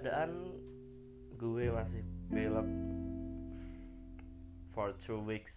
keadaan 0.00 0.32
gue 1.36 1.68
masih 1.68 2.00
belok 2.32 2.64
for 4.72 4.96
two 5.04 5.20
weeks 5.28 5.52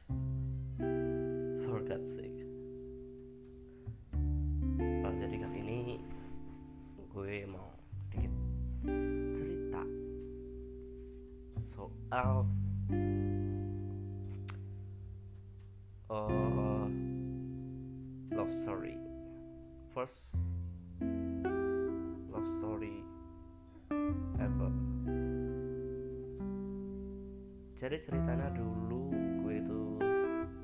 jadi 27.93 28.09
ceritanya 28.09 28.49
dulu 28.57 29.05
gue 29.45 29.53
itu 29.53 29.81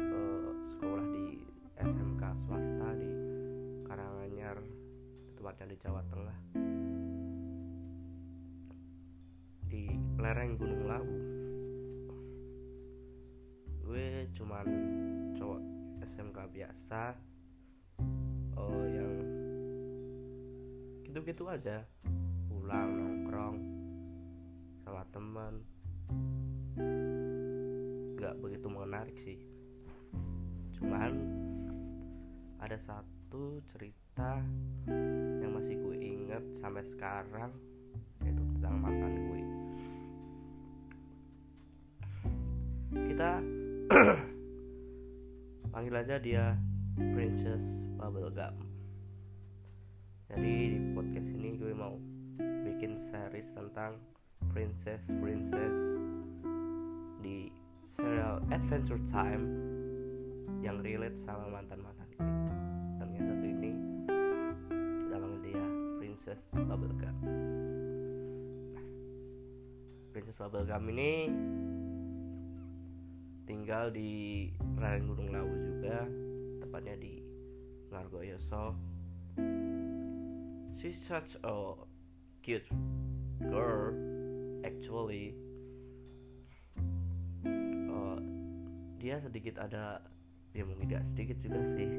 uh, 0.01 0.49
sekolah 0.73 1.05
di 1.13 1.45
SMK 1.77 2.23
swasta 2.41 2.89
di 2.97 3.11
Karanganyar 3.85 4.57
tempatnya 5.37 5.65
di 5.69 5.77
Jawa 5.77 6.01
Tengah. 6.09 6.37
Di 9.69 9.93
lereng 10.17 10.57
Gunung 10.57 10.83
Lawu. 10.89 11.17
Gue 13.85 14.25
cuman 14.33 14.65
cowok 15.37 15.61
SMK 16.09 16.37
biasa 16.49 17.13
uh, 18.57 18.85
yang 18.89 19.13
gitu-gitu 21.05 21.45
aja. 21.45 21.85
Pulang 22.49 22.89
nongkrong 22.97 23.57
sama 24.81 25.05
teman 25.13 25.61
nggak 28.29 28.45
begitu 28.45 28.69
menarik 28.69 29.17
sih. 29.25 29.41
Cuman 30.77 31.17
ada 32.61 32.77
satu 32.85 33.57
cerita 33.73 34.37
yang 35.41 35.57
masih 35.57 35.81
gue 35.81 35.97
inget 35.97 36.43
sampai 36.61 36.85
sekarang 36.93 37.49
yaitu 38.21 38.43
tentang 38.53 38.85
mantan 38.85 39.13
gue. 39.17 39.41
Kita 43.09 43.31
panggil 45.73 45.95
aja 45.97 46.21
dia 46.21 46.53
Princess 47.01 47.65
Bubblegum. 47.97 48.61
Jadi 50.29 50.77
di 50.77 50.79
podcast 50.93 51.29
ini 51.33 51.57
gue 51.57 51.73
mau 51.73 51.97
bikin 52.37 53.09
series 53.09 53.49
tentang 53.57 53.97
princess 54.53 55.01
princess 55.17 55.73
di 57.25 57.58
serial 57.99 58.39
Adventure 58.47 59.01
Time 59.11 59.43
yang 60.63 60.79
relate 60.79 61.19
sama 61.27 61.51
mantan 61.51 61.83
mantan 61.83 62.07
dan 62.95 63.07
yang 63.11 63.25
satu 63.27 63.43
ini 63.43 63.71
panggil 65.11 65.35
dia 65.43 65.65
Princess 65.99 66.39
Bubblegum. 66.55 67.15
Princess 70.15 70.37
Bubblegum 70.39 70.83
ini 70.95 71.11
tinggal 73.43 73.91
di 73.91 74.47
lereng 74.79 75.11
Gunung 75.11 75.35
Lawu 75.35 75.51
juga 75.59 76.07
tepatnya 76.63 76.95
di 77.03 77.19
Ngargoyoso 77.91 78.79
she's 80.79 80.95
such 81.11 81.35
a 81.43 81.75
cute 82.47 82.63
girl 83.51 83.91
actually 84.63 85.35
dia 88.99 89.15
sedikit 89.23 89.57
ada 89.63 90.03
ya 90.51 90.67
mungkin 90.67 90.91
tidak 90.91 91.03
sedikit 91.15 91.37
juga 91.41 91.59
sih. 91.79 91.91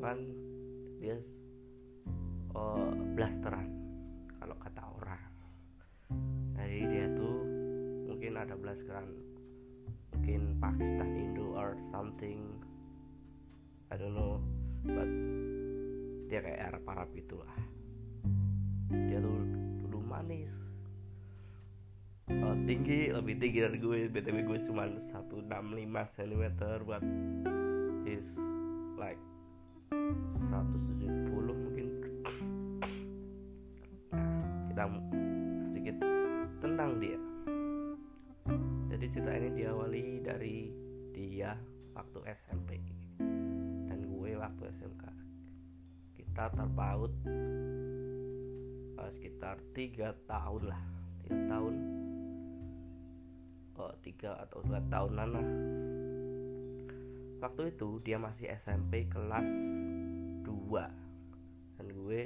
Kan 0.00 0.18
dia 1.00 1.16
uh, 2.54 2.92
blasteran 3.16 3.68
kalau 4.36 4.56
kata 4.60 4.82
orang. 5.00 5.24
Jadi 6.60 6.78
dia 6.86 7.06
tuh 7.16 7.36
mungkin 8.06 8.32
ada 8.36 8.54
blasteran 8.54 9.08
mungkin 10.12 10.60
Pakistan 10.60 11.10
Indo 11.16 11.56
or 11.56 11.74
something. 11.90 12.60
I 13.90 13.98
don't 13.98 14.14
know 14.14 14.38
but 14.86 15.10
dia 16.30 16.40
kayak 16.40 16.60
Arab 16.72 16.84
Arab 16.88 17.08
gitulah 17.12 17.58
dia 18.88 19.18
tuh 19.18 19.38
dulu 19.84 19.98
manis 20.00 20.59
oh, 22.38 22.56
tinggi 22.66 23.10
lebih 23.10 23.34
tinggi 23.42 23.58
dari 23.62 23.78
gue. 23.78 23.98
Btw 24.10 24.38
gue 24.46 24.58
cuma 24.70 24.86
165 24.86 26.16
cm 26.16 26.44
but 26.86 27.02
is 28.06 28.26
like 28.94 29.18
170 29.90 31.10
mungkin. 31.34 31.86
Nah 34.14 34.26
kita 34.70 34.84
sedikit 35.74 35.96
tentang 36.62 36.90
dia. 37.02 37.18
Jadi 38.90 39.06
cerita 39.10 39.32
ini 39.34 39.50
diawali 39.54 40.04
dari 40.22 40.56
dia 41.10 41.58
waktu 41.98 42.18
SMP 42.46 42.78
dan 43.90 43.98
gue 44.06 44.30
waktu 44.38 44.62
SMK 44.78 45.04
kita 46.14 46.46
terpaut 46.54 47.10
uh, 48.94 49.10
sekitar 49.18 49.58
tiga 49.74 50.14
tahun 50.30 50.70
lah. 50.70 50.82
Tiga 51.26 51.38
tahun 51.50 51.74
tiga 54.00 54.36
atau 54.42 54.64
dua 54.64 54.80
tahunan 54.88 55.28
lah. 55.32 55.48
Waktu 57.40 57.72
itu 57.72 57.88
dia 58.04 58.20
masih 58.20 58.52
SMP 58.60 59.08
kelas 59.08 59.48
2 60.44 60.76
dan 61.80 61.86
gue 61.88 62.20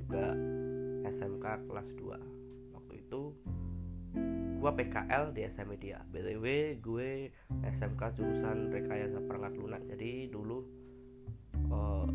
juga 0.00 0.32
SMK 1.04 1.44
kelas 1.68 1.88
2 2.00 2.72
waktu 2.72 2.94
itu 3.04 3.36
gue 4.58 4.70
PKL 4.74 5.30
di 5.38 5.46
SMP 5.54 5.78
dia. 5.78 6.02
Btw 6.10 6.76
gue 6.82 7.30
SMK 7.78 8.02
jurusan 8.18 8.74
rekayasa 8.74 9.22
perangkat 9.22 9.54
lunak. 9.54 9.82
Jadi 9.86 10.34
dulu 10.34 10.66
uh, 11.70 12.06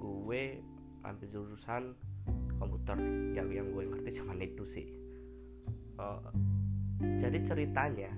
gue 0.00 0.42
ambil 1.04 1.28
jurusan 1.28 1.92
komputer. 2.56 2.96
Yang 3.36 3.48
yang 3.60 3.68
gue 3.76 3.84
ngerti 3.92 4.10
cuma 4.16 4.32
itu 4.40 4.64
sih. 4.72 4.86
Uh, 6.00 6.32
jadi 6.98 7.38
ceritanya 7.46 8.10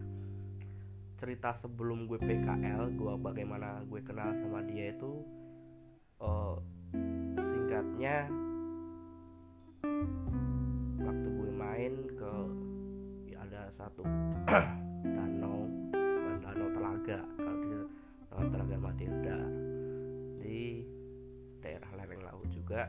cerita 1.21 1.53
sebelum 1.61 2.09
gue 2.09 2.17
PKL 2.17 2.97
gue 2.97 3.15
bagaimana 3.21 3.85
gue 3.85 4.01
kenal 4.01 4.33
sama 4.41 4.65
dia 4.65 4.97
itu 4.97 5.21
uh, 6.25 6.57
singkatnya 7.37 8.25
waktu 11.01 11.29
gue 11.29 11.51
main 11.53 11.95
ke 12.17 12.33
ya 13.37 13.39
ada 13.45 13.69
satu 13.77 14.01
danau 15.17 15.69
danau 16.41 16.69
telaga 16.73 17.21
kalau 17.37 17.57
di 17.61 17.69
danau 18.33 18.49
telaga 18.49 18.77
Matilda. 18.81 19.39
Di 20.41 20.83
daerah 21.61 21.91
lereng 22.01 22.23
laut 22.25 22.49
juga. 22.49 22.89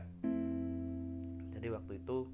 Jadi 1.52 1.66
waktu 1.68 1.92
itu 2.00 2.26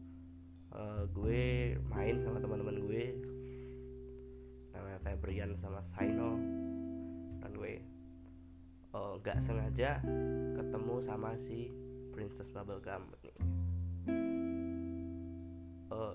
uh, 0.72 1.02
gue 1.10 1.74
main 1.90 2.16
sama 2.22 2.38
teman-teman 2.38 2.78
gue 2.86 3.02
namanya 4.78 5.02
Febrian 5.02 5.58
sama 5.58 5.82
Saino 5.98 6.38
dan 7.42 7.50
gue 7.50 7.82
uh, 8.94 9.18
gak 9.26 9.42
sengaja 9.42 9.98
ketemu 10.54 10.94
sama 11.02 11.34
si 11.50 11.74
Princess 12.14 12.46
Bubblegum 12.54 13.02
ini. 13.26 13.34
Uh, 15.90 16.14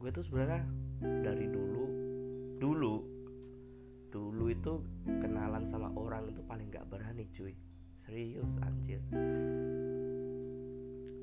gue 0.00 0.10
tuh 0.16 0.24
sebenarnya 0.24 0.64
dari 1.20 1.46
dulu 1.52 1.84
dulu 2.56 2.96
dulu 4.08 4.44
itu 4.48 4.80
kenalan 5.04 5.68
sama 5.68 5.92
orang 5.92 6.32
itu 6.32 6.40
paling 6.48 6.72
gak 6.72 6.88
berani 6.88 7.28
cuy. 7.36 7.52
Serius 8.08 8.48
anjir. 8.64 9.04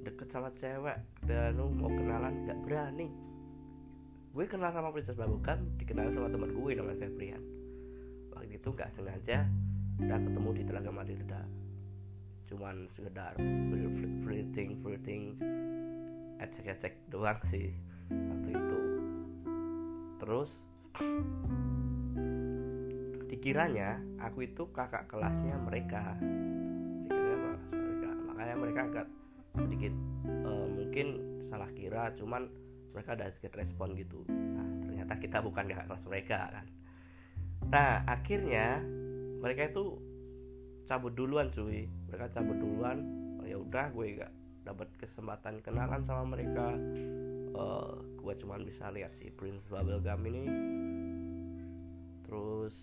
Deket 0.06 0.30
sama 0.30 0.54
cewek 0.62 1.02
dan 1.26 1.58
lu 1.58 1.74
mau 1.74 1.90
kenalan 1.90 2.46
gak 2.46 2.62
berani 2.62 3.10
gue 4.36 4.44
kenal 4.52 4.68
sama 4.76 4.92
Princess 4.92 5.16
Bubblegum 5.16 5.80
dikenal 5.80 6.12
sama 6.12 6.28
teman 6.28 6.52
gue 6.52 6.72
namanya 6.76 7.08
Febrian. 7.08 7.40
Waktu 8.36 8.60
itu 8.60 8.68
nggak 8.68 8.92
sengaja 9.00 9.48
udah 10.04 10.20
ketemu 10.20 10.50
di 10.52 10.64
Telaga 10.68 10.92
Matilda 10.92 11.42
cuman 12.52 12.76
sekedar 13.00 13.32
flirting 14.28 14.84
flirting 14.84 15.40
ecek-ecek 16.44 17.08
doang 17.08 17.40
sih 17.48 17.72
waktu 18.12 18.50
itu. 18.60 18.80
Terus 20.20 20.52
dikiranya 23.32 24.04
aku 24.20 24.52
itu 24.52 24.68
kakak 24.76 25.08
kelasnya 25.08 25.56
mereka. 25.64 26.12
Dikiranya 27.08 27.56
mereka. 27.72 28.10
Makanya 28.28 28.56
mereka 28.60 28.82
agak 28.84 29.08
sedikit 29.56 29.96
uh, 30.44 30.68
mungkin 30.68 31.08
salah 31.48 31.72
kira 31.72 32.12
cuman 32.20 32.52
mereka 32.96 33.20
ada 33.20 33.28
sedikit 33.36 33.60
respon 33.60 33.92
gitu. 34.00 34.24
Nah 34.32 34.64
ternyata 34.88 35.14
kita 35.20 35.38
bukan 35.44 35.68
kakak 35.68 35.86
kelas 35.92 36.04
mereka 36.08 36.40
kan. 36.48 36.66
Nah 37.68 37.92
akhirnya 38.08 38.80
mereka 39.44 39.68
itu 39.68 40.00
cabut 40.88 41.12
duluan 41.12 41.52
cuy. 41.52 41.92
Mereka 42.08 42.32
cabut 42.32 42.56
duluan. 42.56 43.04
Oh, 43.42 43.46
ya 43.46 43.60
udah 43.60 43.92
gue 43.92 44.24
gak 44.24 44.34
dapat 44.64 44.88
kesempatan 44.98 45.60
kenalan 45.60 46.02
sama 46.08 46.24
mereka. 46.24 46.74
Uh, 47.56 48.00
gue 48.24 48.34
cuman 48.42 48.64
bisa 48.64 48.90
lihat 48.96 49.12
si 49.20 49.28
Prince 49.36 49.68
Bubblegum 49.68 50.24
ini. 50.32 50.44
Terus 52.26 52.76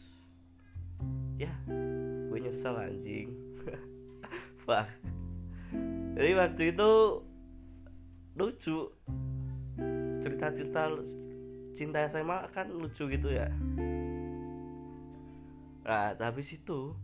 ya 1.41 1.51
gue 2.29 2.39
nyesel 2.39 2.77
anjing. 2.77 3.29
Fuck. 4.63 4.87
jadi 6.15 6.39
waktu 6.39 6.71
itu 6.71 6.91
lucu 8.39 8.95
cerita-cerita 10.43 10.83
cinta 11.79 11.99
SMA 12.11 12.39
kan 12.51 12.67
lucu 12.75 13.07
gitu 13.07 13.31
ya. 13.31 13.47
Nah 15.87 16.19
habis 16.19 16.51
itu 16.51 16.99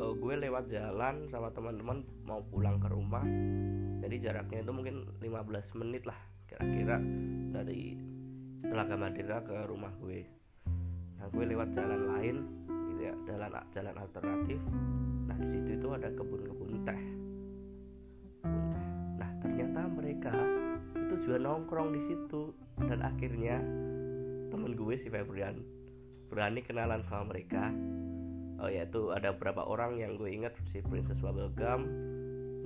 uh, 0.00 0.12
gue 0.16 0.34
lewat 0.40 0.72
jalan 0.72 1.28
sama 1.28 1.52
teman-teman 1.52 2.00
mau 2.24 2.40
pulang 2.48 2.80
ke 2.80 2.88
rumah. 2.88 3.24
Jadi 4.00 4.16
jaraknya 4.24 4.64
itu 4.64 4.72
mungkin 4.72 4.96
15 5.20 5.76
menit 5.84 6.08
lah 6.08 6.16
kira-kira 6.48 6.96
dari 7.52 8.00
Telaga 8.64 8.96
Madira 8.96 9.44
ke 9.44 9.68
rumah 9.68 9.92
gue. 10.00 10.24
Nah 11.20 11.28
gue 11.28 11.44
lewat 11.44 11.76
jalan 11.76 12.02
lain 12.16 12.36
gitu 12.88 13.02
ya 13.04 13.14
jalan 13.28 13.52
jalan 13.76 13.96
alternatif. 14.00 14.60
Nah 15.28 15.36
di 15.36 15.60
situ 15.60 15.76
itu 15.76 15.88
ada 15.92 16.08
kebun-kebun 16.08 16.88
teh. 16.88 17.00
Nah 19.20 19.30
ternyata 19.44 19.80
mereka 19.92 20.32
juga 21.26 21.42
nongkrong 21.42 21.90
di 21.90 22.00
situ. 22.06 22.54
Dan 22.78 23.02
akhirnya 23.02 23.58
temen 24.54 24.78
gue 24.78 24.94
si 25.02 25.10
Febrian 25.10 25.58
berani 26.30 26.62
kenalan 26.62 27.02
sama 27.10 27.34
mereka. 27.34 27.74
Oh 28.62 28.70
yaitu 28.70 29.10
ada 29.10 29.34
beberapa 29.34 29.66
orang 29.66 29.98
yang 29.98 30.14
gue 30.14 30.30
ingat 30.30 30.54
si 30.70 30.78
Princess 30.86 31.18
Bubblegum 31.18 31.82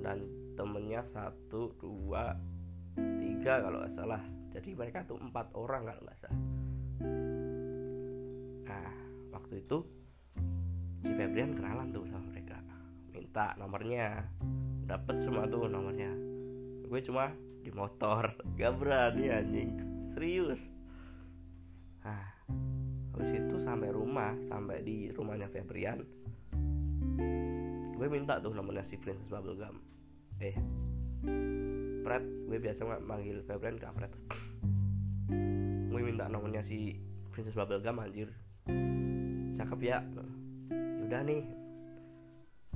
dan 0.05 0.23
temennya 0.55 1.01
satu 1.11 1.73
dua 1.81 2.37
tiga 2.95 3.65
kalau 3.65 3.81
nggak 3.81 3.97
salah. 3.97 4.21
Jadi 4.53 4.69
mereka 4.77 5.03
tuh 5.09 5.17
empat 5.17 5.49
orang 5.57 5.89
kalau 5.89 6.01
nggak 6.05 6.19
salah. 6.21 6.41
Nah 8.69 8.91
waktu 9.33 9.53
itu 9.57 9.77
si 11.01 11.11
Febrian 11.17 11.57
kenalan 11.57 11.89
tuh 11.89 12.05
sama 12.13 12.29
mereka. 12.29 12.61
Minta 13.09 13.57
nomornya. 13.57 14.21
Dapet 14.85 15.23
semua 15.23 15.47
tuh 15.47 15.71
nomornya 15.71 16.11
gue 16.91 16.99
cuma 17.07 17.31
di 17.63 17.71
motor. 17.71 18.35
Gak 18.59 18.75
berani 18.75 19.31
anjing. 19.31 19.71
Serius. 20.11 20.59
Nah 22.03 22.27
habis 23.15 23.31
itu 23.31 23.55
sampai 23.63 23.95
rumah 23.95 24.35
sampai 24.51 24.83
di 24.83 25.07
rumahnya 25.15 25.47
Febrian. 25.47 26.03
Gue 27.95 28.07
minta 28.11 28.43
tuh 28.43 28.51
nomornya 28.51 28.83
si 28.91 28.99
Princess 28.99 29.31
Bubblegum. 29.31 29.79
Eh 30.43 30.57
Fred 32.03 32.23
gue 32.51 32.59
biasa 32.59 32.83
manggil 33.07 33.39
Febrian 33.47 33.79
ke 33.79 33.87
Fred. 33.95 34.13
Gue 35.87 36.01
minta 36.03 36.27
nomornya 36.27 36.59
si 36.67 36.99
Princess 37.31 37.55
Bubblegum 37.55 38.03
anjir. 38.03 38.27
Cakep 39.55 39.79
ya. 39.79 40.03
Udah 41.07 41.23
nih. 41.23 41.47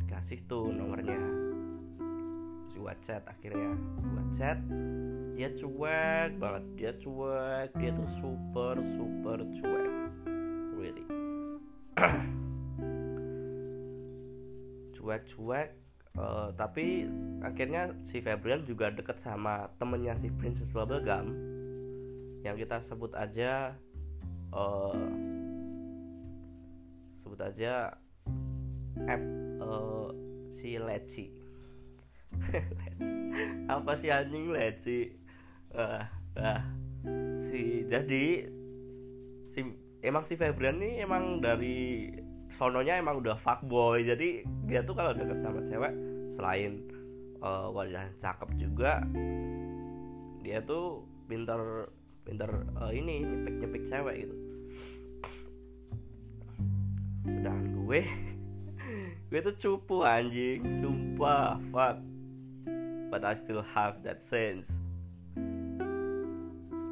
Kasih 0.07 0.39
tuh 0.47 0.71
nomornya 0.71 1.19
gua 2.85 2.93
chat 3.09 3.25
akhirnya 3.25 3.73
gua 3.97 4.23
chat. 4.37 4.61
Dia 5.33 5.49
cuek 5.57 6.37
banget 6.37 6.63
dia 6.77 6.93
cuek 7.01 7.73
dia 7.81 7.89
tuh 7.97 8.09
super 8.21 8.77
super 8.77 9.41
cuek. 9.41 9.91
Really. 10.77 11.05
Cuek-cuek 14.93 15.69
uh, 16.13 16.53
tapi 16.53 17.09
akhirnya 17.41 17.89
si 18.13 18.21
Febrian 18.21 18.61
juga 18.69 18.93
deket 18.93 19.17
sama 19.25 19.65
temennya 19.81 20.13
si 20.21 20.29
Princess 20.37 20.69
Bubblegum 20.69 21.33
yang 22.45 22.53
kita 22.53 22.85
sebut 22.85 23.09
aja 23.17 23.73
uh, 24.53 25.09
sebut 27.25 27.39
aja 27.41 27.97
app 29.09 29.21
uh, 29.65 30.13
si 30.61 30.77
Leci 30.77 31.44
apa 33.75 33.91
sih 33.99 34.09
anjing 34.13 34.53
Leci 34.53 35.09
uh, 35.75 36.01
uh, 36.39 36.61
si 37.49 37.85
jadi 37.89 38.47
si 39.53 39.59
emang 40.05 40.23
si 40.29 40.37
Febrian 40.37 40.79
nih 40.79 41.03
emang 41.03 41.41
dari 41.41 42.09
sononya 42.55 42.99
emang 42.99 43.19
udah 43.19 43.35
fuckboy. 43.43 44.03
Jadi 44.05 44.45
dia 44.67 44.81
tuh 44.85 44.95
kalau 44.95 45.11
deket 45.11 45.39
sama 45.43 45.59
cewek 45.67 45.93
selain 46.35 46.83
uh, 47.43 47.67
wajah 47.71 48.07
cakep 48.19 48.49
juga 48.59 49.03
dia 50.45 50.61
tuh 50.61 51.01
pinter 51.25 51.89
pinter 52.21 52.49
uh, 52.77 52.93
ini 52.93 53.25
nyepik 53.25 53.55
nyepik 53.59 53.83
cewek 53.89 54.15
gitu. 54.25 54.35
Sedangkan 57.25 57.65
gue 57.81 58.01
gue 59.33 59.39
tuh 59.41 59.55
cupu 59.57 60.05
anjing. 60.05 60.61
Sumpah 60.85 61.57
fuck 61.73 61.97
but 63.15 63.23
I 63.23 63.31
still 63.39 63.63
have 63.71 64.03
that 64.03 64.19
sense. 64.19 64.67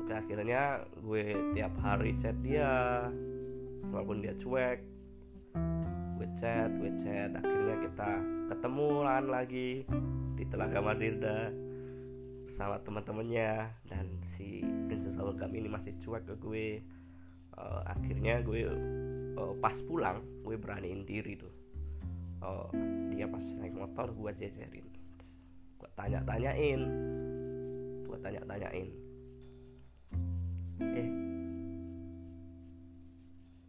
Oke 0.08 0.14
akhirnya 0.16 0.88
gue 1.04 1.36
tiap 1.52 1.76
hari 1.84 2.16
chat 2.24 2.32
dia 2.40 3.12
walaupun 3.92 4.24
dia 4.24 4.32
cuek 4.40 4.80
gue 6.16 6.28
chat 6.40 6.72
gue 6.80 6.92
chat. 7.04 7.36
Akhirnya 7.36 7.76
kita 7.92 8.10
ketemuan 8.56 9.28
lagi 9.28 9.84
di 10.40 10.48
Telaga 10.48 10.80
Madirda 10.80 11.52
bersama 12.48 12.80
teman-temannya. 12.88 13.68
Dan 13.92 14.16
si 14.40 14.64
Princess 14.88 15.20
Bubblegum 15.20 15.52
ini 15.52 15.68
masih 15.68 15.92
cuek 16.08 16.24
ke 16.24 16.40
gue. 16.40 16.68
Uh, 17.60 17.84
akhirnya 17.84 18.40
gue 18.40 18.72
uh, 19.36 19.54
pas 19.60 19.76
pulang 19.92 20.24
gue 20.48 20.56
beraniin 20.56 21.04
diri 21.04 21.36
tuh. 21.36 21.52
Uh, 22.40 22.72
dia 23.12 23.28
pas 23.28 23.44
naik 23.60 23.76
motor 23.76 24.08
gue 24.16 24.32
jejerin 24.40 25.03
gue 25.84 25.92
tanya-tanyain. 26.00 26.82
Gue 28.08 28.18
tanya-tanyain. 28.24 28.88
Eh. 30.80 31.10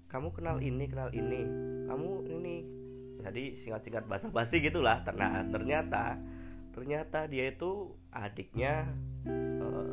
Kamu 0.06 0.30
kenal 0.30 0.62
ini 0.62 0.87
kenal 0.87 1.11
ini. 1.11 1.42
Kamu 1.90 2.11
ini. 2.30 2.56
Jadi 3.18 3.59
singkat-singkat 3.66 4.06
bahasa 4.06 4.30
basi 4.30 4.62
gitulah. 4.62 5.02
Nah 5.18 5.42
ternyata 5.50 6.14
ternyata 6.71 7.26
dia 7.26 7.50
itu 7.50 7.90
adiknya 8.14 8.87
uh, 9.59 9.90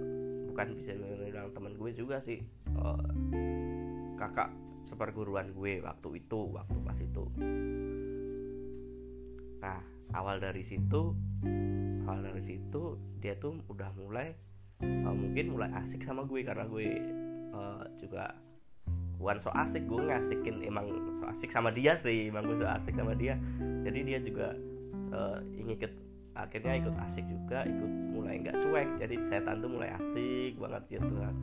bukan 0.54 0.78
bisa 0.78 0.94
bilang 0.94 1.50
teman 1.58 1.74
gue 1.74 1.90
juga 1.98 2.22
sih. 2.22 2.38
Uh, 2.78 3.02
kakak 4.22 4.54
seperguruan 4.86 5.58
gue 5.58 5.82
waktu 5.82 6.22
itu 6.22 6.54
waktu 6.54 6.78
pas 6.86 7.00
itu. 7.02 7.26
Nah 9.58 9.82
awal 10.14 10.38
dari 10.40 10.64
situ 10.68 11.16
awal 12.08 12.22
dari 12.26 12.44
situ 12.44 13.00
dia 13.22 13.38
tuh 13.38 13.60
udah 13.70 13.90
mulai 13.96 14.34
uh, 14.82 15.16
mungkin 15.16 15.54
mulai 15.54 15.70
asik 15.72 16.02
sama 16.04 16.26
gue 16.26 16.42
karena 16.42 16.66
gue 16.66 16.88
uh, 17.54 17.84
juga 18.02 18.34
bukan 19.22 19.38
so 19.46 19.54
asik 19.54 19.86
gue 19.86 20.02
ngasikin 20.02 20.66
emang 20.66 20.90
so 21.22 21.30
asik 21.30 21.54
sama 21.54 21.70
dia 21.70 21.94
sih 22.02 22.34
emang 22.34 22.50
gue 22.50 22.58
so 22.58 22.66
asik 22.66 22.98
sama 22.98 23.14
dia. 23.14 23.38
Jadi 23.86 24.00
dia 24.02 24.20
juga 24.22 24.58
uh, 25.14 25.38
ingin 25.54 25.78
ikut 25.78 25.94
akhirnya 26.34 26.74
ikut 26.82 26.96
asik 26.98 27.26
juga 27.30 27.62
ikut 27.70 27.92
mulai 28.18 28.42
nggak 28.42 28.58
cuek. 28.66 28.90
Jadi 28.98 29.16
setan 29.30 29.62
tuh 29.62 29.70
mulai 29.70 29.94
asik 29.94 30.58
banget 30.58 30.84
gitu 30.90 31.14
kan. 31.22 31.36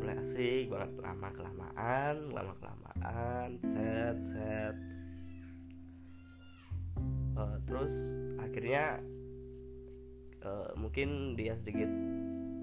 Mulai 0.00 0.14
asik 0.24 0.64
banget 0.72 0.90
lama 1.04 1.28
kelamaan 1.36 2.16
lama 2.32 2.52
kelamaan 2.56 3.48
chat 3.60 4.16
chat 4.32 4.74
uh, 7.36 7.56
terus 7.64 7.92
akhirnya 8.40 9.00
uh, 10.44 10.70
mungkin 10.76 11.38
dia 11.38 11.56
sedikit 11.62 11.88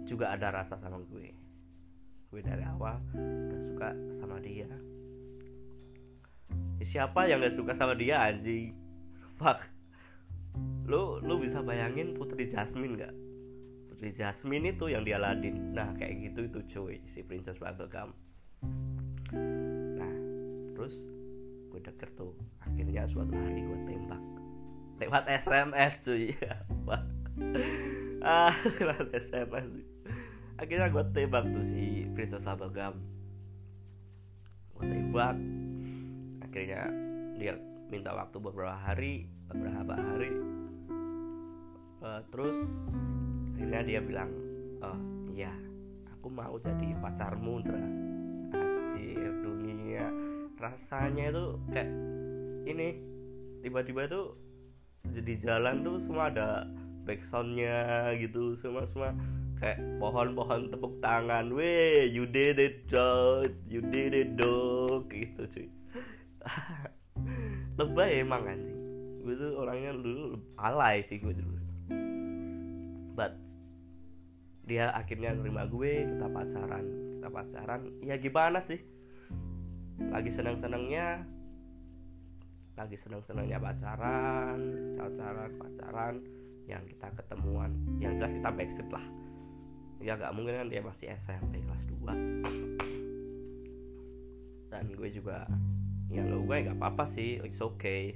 juga 0.06 0.34
ada 0.34 0.50
rasa 0.54 0.78
sama 0.82 1.02
gue. 1.10 1.30
Gue 2.30 2.42
dari 2.46 2.62
awal 2.62 2.98
udah 3.14 3.62
suka 3.74 3.90
sama 4.22 4.38
dia. 4.42 4.70
Ya, 6.82 6.86
siapa 6.90 7.26
yang 7.26 7.42
gak 7.42 7.58
suka 7.58 7.74
sama 7.78 7.94
dia 7.98 8.22
anjing? 8.22 8.74
Fuck. 9.38 9.66
Lu 10.90 11.22
lu 11.22 11.42
bisa 11.42 11.62
bayangin 11.62 12.18
Putri 12.18 12.50
Jasmine 12.50 12.98
gak? 12.98 13.14
Putri 13.94 14.10
Jasmine 14.18 14.74
itu 14.74 14.90
yang 14.90 15.06
dia 15.06 15.22
ladin. 15.22 15.74
Nah 15.74 15.94
kayak 15.98 16.30
gitu 16.30 16.50
itu 16.50 16.60
cuy 16.74 16.96
si 17.14 17.22
Princess 17.26 17.58
Bubblegum. 17.58 18.14
Nah 19.98 20.14
terus 20.74 20.94
gue 21.70 21.82
deket 21.82 22.10
tuh. 22.18 22.34
Akhirnya 22.66 23.06
suatu 23.10 23.34
hari 23.34 23.62
gue 23.62 23.80
tembak 23.90 24.39
lewat 25.00 25.24
SMS 25.48 25.94
cuy. 26.04 26.36
Ah 28.20 28.52
SMA 29.32 29.60
sih 29.72 29.88
akhirnya 30.60 30.92
gue 30.92 31.04
tembak 31.16 31.44
tuh 31.48 31.66
si 31.72 32.04
Princess 32.12 32.44
Bubblegum. 32.44 32.96
Gue 34.76 34.84
tembak. 34.92 35.38
Akhirnya 36.44 36.84
dia 37.40 37.54
minta 37.88 38.12
waktu 38.12 38.38
beberapa 38.44 38.76
hari 38.76 39.32
beberapa 39.48 39.96
hari. 39.96 40.32
Uh, 42.00 42.22
terus 42.32 42.58
akhirnya 43.56 43.82
dia 43.88 44.00
bilang 44.04 44.32
oh 44.84 45.00
iya 45.36 45.52
aku 46.16 46.28
mau 46.32 46.56
jadi 46.60 46.96
pacarmu 47.00 47.64
Dra 47.64 47.84
anjir 48.60 49.32
dunia. 49.40 50.06
Rasanya 50.60 51.32
itu 51.32 51.46
kayak 51.72 51.90
ini 52.68 52.88
tiba-tiba 53.64 54.12
itu 54.12 54.22
jadi 55.08 55.34
jalan 55.44 55.86
tuh 55.86 55.98
semua 56.04 56.32
ada 56.32 56.68
backsoundnya 57.08 58.14
gitu 58.20 58.60
semua 58.60 58.86
semua 58.92 59.12
kayak 59.60 59.80
pohon-pohon 60.00 60.72
tepuk 60.72 60.94
tangan 61.04 61.52
weh 61.52 62.08
you 62.08 62.24
did 62.24 62.56
it 62.56 62.88
dog 62.88 63.52
you 63.68 63.84
did 63.92 64.16
it 64.16 64.40
dog 64.40 65.08
gitu 65.12 65.44
cuy. 65.52 65.68
Lebay 67.80 68.24
emang 68.24 68.44
anjing. 68.48 68.80
Gue 69.24 69.36
tuh 69.36 69.52
orangnya 69.60 69.96
dulu 69.96 70.40
alay 70.60 71.04
sih 71.08 71.20
gue 71.20 71.32
dulu. 71.36 71.58
But 73.16 73.36
dia 74.68 74.92
akhirnya 74.96 75.36
nerima 75.36 75.68
gue 75.68 76.08
kita 76.08 76.28
pacaran 76.32 76.86
kita 77.20 77.28
pacaran. 77.28 77.82
Ya 78.04 78.16
gimana 78.16 78.64
sih? 78.64 78.80
Lagi 80.00 80.32
seneng 80.32 80.64
senengnya 80.64 81.28
lagi 82.80 82.96
seneng 83.04 83.20
senengnya 83.28 83.60
pacaran 83.60 84.60
pacaran 84.96 85.52
pacaran 85.60 86.16
yang 86.64 86.80
kita 86.88 87.12
ketemuan. 87.20 87.76
Yang 88.00 88.24
jelas 88.24 88.32
kita 88.40 88.50
backstreet 88.56 88.92
lah. 88.94 89.06
Ya 90.00 90.16
gak 90.16 90.32
mungkin 90.32 90.64
kan 90.64 90.68
dia 90.72 90.80
masih 90.80 91.08
SMP 91.28 91.60
kelas 91.60 91.84
2 91.92 92.80
dan 94.70 94.86
gue 94.96 95.10
juga 95.12 95.50
ya 96.08 96.24
lo 96.24 96.46
gue 96.46 96.56
nggak 96.56 96.78
apa-apa 96.78 97.12
sih 97.18 97.42
it's 97.44 97.60
okay. 97.60 98.16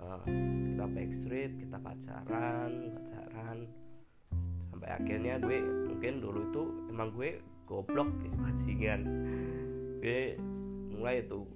Uh, 0.00 0.22
kita 0.24 0.86
backstreet 0.88 1.52
kita 1.60 1.76
pacaran 1.76 2.70
pacaran. 2.96 3.58
Sampai 4.72 4.88
akhirnya 4.96 5.36
gue 5.42 5.58
mungkin 5.92 6.24
dulu 6.24 6.40
itu 6.48 6.62
emang 6.88 7.12
gue 7.12 7.42
goblok 7.68 8.08
bajingan 8.40 9.00
gue 10.00 10.40
mulai 10.94 11.22
itu 11.22 11.46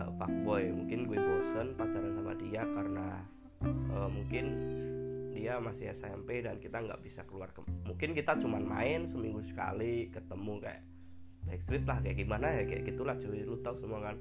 uh, 0.00 0.10
fuckboy. 0.16 0.72
Mungkin 0.72 1.04
gue 1.04 1.18
bosen 1.20 1.76
pacaran 1.76 2.12
sama 2.16 2.32
dia 2.40 2.62
karena 2.64 3.08
uh, 3.92 4.08
mungkin 4.08 4.46
dia 5.36 5.56
masih 5.60 5.92
SMP 5.96 6.44
dan 6.44 6.60
kita 6.60 6.84
nggak 6.84 7.00
bisa 7.00 7.24
keluar 7.24 7.48
ke 7.56 7.64
mungkin 7.88 8.12
kita 8.12 8.36
cuma 8.44 8.60
main 8.60 9.08
seminggu 9.08 9.40
sekali 9.48 10.12
ketemu 10.12 10.60
kayak 10.60 10.82
backstreet 11.48 11.84
lah 11.88 11.96
kayak 12.04 12.18
gimana 12.20 12.46
ya 12.60 12.62
kayak 12.64 12.84
gitulah 12.88 13.16
cuy. 13.20 13.40
Lu 13.44 13.56
tau 13.60 13.76
semua 13.80 14.00
kan? 14.04 14.16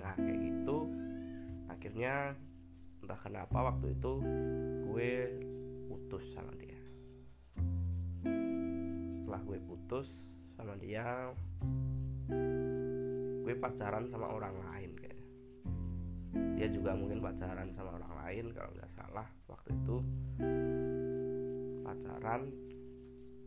Nah 0.00 0.14
kayak 0.16 0.38
gitu. 0.40 0.78
Akhirnya 1.68 2.36
entah 3.02 3.18
kenapa 3.18 3.58
waktu 3.72 3.96
itu 3.96 4.12
gue 4.86 5.10
putus 5.90 6.24
sama 6.36 6.52
dia. 6.56 6.78
Setelah 8.22 9.42
gue 9.44 9.58
putus 9.66 10.06
sama 10.56 10.78
dia 10.78 11.32
gue 13.42 13.54
pacaran 13.58 14.06
sama 14.06 14.30
orang 14.30 14.54
lain 14.70 14.90
kayak. 14.94 15.18
Dia 16.56 16.68
juga 16.70 16.94
mungkin 16.94 17.18
pacaran 17.18 17.74
sama 17.74 17.98
orang 17.98 18.14
lain 18.24 18.44
kalau 18.54 18.70
nggak 18.78 18.92
salah 18.94 19.28
waktu 19.50 19.68
itu 19.74 19.96
pacaran 21.82 22.42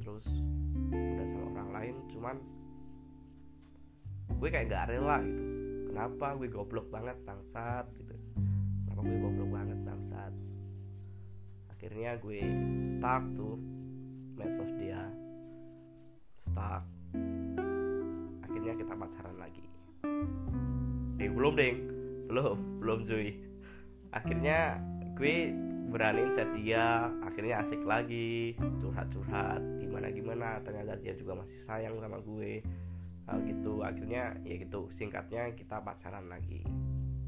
terus 0.04 0.28
udah 0.92 1.28
sama 1.32 1.46
orang 1.56 1.70
lain 1.74 1.96
cuman 2.12 2.36
gue 4.36 4.50
kayak 4.52 4.68
nggak 4.70 4.86
rela 4.92 5.18
gitu. 5.24 5.44
Kenapa 5.90 6.28
gue 6.36 6.50
goblok 6.52 6.88
banget 6.92 7.18
bangsat 7.24 7.88
gitu. 7.96 8.14
Kenapa 8.86 9.02
gue 9.02 9.20
goblok 9.24 9.50
banget 9.50 9.80
bangsat? 9.88 10.34
Akhirnya 11.72 12.12
gue 12.20 12.40
stuck 13.00 13.24
tuh 13.34 13.56
medsos 14.36 14.72
dia 14.76 15.02
stuck. 16.52 16.84
Akhirnya 18.44 18.74
kita 18.76 18.94
pacaran 18.94 19.38
lagi 19.40 19.65
eh 21.20 21.30
belum 21.32 21.54
deng 21.58 21.78
belum 22.28 22.82
belum 22.82 23.00
cuy. 23.06 23.38
Akhirnya 24.12 24.80
gue 25.16 25.54
berani 25.94 26.24
chat 26.36 26.50
dia. 26.58 27.10
Akhirnya 27.24 27.64
asik 27.66 27.82
lagi. 27.86 28.58
Curhat-curhat 28.82 29.62
gimana 29.80 30.12
gimana 30.12 30.60
ternyata 30.66 30.98
dia 31.00 31.14
juga 31.16 31.40
masih 31.46 31.58
sayang 31.70 31.96
sama 32.02 32.20
gue. 32.20 32.66
Hal 33.30 33.38
gitu. 33.46 33.86
Akhirnya 33.86 34.36
ya 34.44 34.56
gitu. 34.60 34.90
Singkatnya 34.98 35.54
kita 35.56 35.80
pacaran 35.82 36.28
lagi. 36.28 36.66